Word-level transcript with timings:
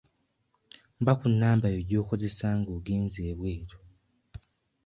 Mpa 1.01 1.13
ku 1.19 1.25
namba 1.39 1.67
yo 1.75 1.79
gy'okozesa 1.89 2.47
nga 2.59 2.71
ogenze 2.77 3.19
ebweru. 3.31 3.77